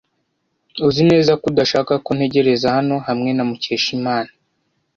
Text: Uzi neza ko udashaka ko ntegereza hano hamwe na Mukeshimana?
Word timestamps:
Uzi 0.87 1.03
neza 1.11 1.31
ko 1.39 1.45
udashaka 1.51 1.93
ko 2.05 2.09
ntegereza 2.17 2.67
hano 2.77 2.95
hamwe 3.07 3.29
na 3.33 3.43
Mukeshimana? 3.49 4.31